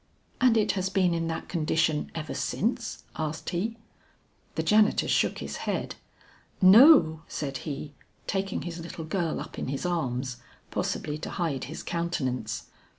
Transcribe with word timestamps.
"And 0.41 0.57
it 0.57 0.71
has 0.71 0.89
been 0.89 1.13
in 1.13 1.27
that 1.27 1.47
condition 1.47 2.09
ever 2.15 2.33
since?" 2.33 3.03
asked 3.17 3.51
he. 3.51 3.77
The 4.55 4.63
janitor 4.63 5.07
shook 5.07 5.37
his 5.37 5.57
head. 5.57 5.93
"No," 6.59 7.21
said 7.27 7.59
he, 7.69 7.93
taking 8.25 8.63
his 8.63 8.79
little 8.79 9.05
girl 9.05 9.39
up 9.39 9.59
in 9.59 9.67
his 9.67 9.85
arms, 9.85 10.37
possibly 10.71 11.19
to 11.19 11.29
hide 11.29 11.65
his 11.65 11.83
countenance. 11.83 12.63